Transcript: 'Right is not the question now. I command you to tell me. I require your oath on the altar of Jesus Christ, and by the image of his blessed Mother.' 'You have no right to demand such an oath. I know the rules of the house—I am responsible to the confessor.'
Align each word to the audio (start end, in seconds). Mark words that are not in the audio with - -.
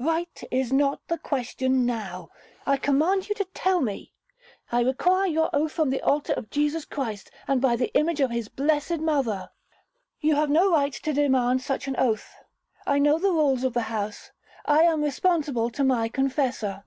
'Right 0.00 0.42
is 0.50 0.72
not 0.72 1.00
the 1.06 1.16
question 1.16 1.86
now. 1.86 2.28
I 2.66 2.76
command 2.76 3.28
you 3.28 3.36
to 3.36 3.44
tell 3.54 3.80
me. 3.80 4.12
I 4.72 4.80
require 4.80 5.28
your 5.28 5.48
oath 5.52 5.78
on 5.78 5.90
the 5.90 6.00
altar 6.02 6.32
of 6.32 6.50
Jesus 6.50 6.84
Christ, 6.84 7.30
and 7.46 7.60
by 7.62 7.76
the 7.76 7.94
image 7.94 8.18
of 8.18 8.32
his 8.32 8.48
blessed 8.48 8.98
Mother.' 8.98 9.48
'You 10.20 10.34
have 10.34 10.50
no 10.50 10.72
right 10.72 10.92
to 10.92 11.12
demand 11.12 11.62
such 11.62 11.86
an 11.86 11.94
oath. 11.98 12.34
I 12.84 12.98
know 12.98 13.20
the 13.20 13.30
rules 13.30 13.62
of 13.62 13.74
the 13.74 13.82
house—I 13.82 14.80
am 14.82 15.04
responsible 15.04 15.70
to 15.70 15.84
the 15.84 16.10
confessor.' 16.12 16.82